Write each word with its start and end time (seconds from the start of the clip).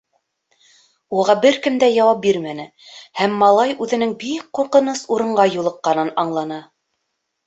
Уға 1.17 1.33
бер 1.41 1.57
кем 1.65 1.75
дә 1.83 1.89
яуап 1.95 2.23
бирмәне 2.23 2.65
һәм 3.19 3.35
малай 3.41 3.73
үҙенең 3.87 4.15
бик 4.23 4.47
ҡурҡыныс 4.61 5.05
урынға 5.17 5.45
юлыҡҡанын 5.57 6.11
аңланы. 6.25 6.59